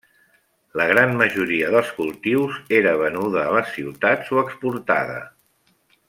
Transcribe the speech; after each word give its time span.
La 0.79 0.85
gran 0.91 1.11
majoria 1.19 1.67
dels 1.75 1.91
cultius 1.99 2.57
era 2.79 2.93
venuda 3.05 3.43
a 3.45 3.53
les 3.59 3.69
ciutats 3.77 4.33
o 4.39 4.45
exportada. 4.47 5.19